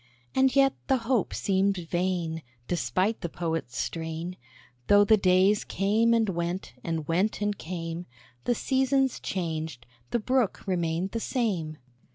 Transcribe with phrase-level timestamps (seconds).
[0.33, 4.35] And yet the hope seemed vain; Despite the Poet's strain,
[4.87, 8.07] Though the days came and went, and went and came,
[8.45, 11.77] The seasons changed, the Brook remained the same.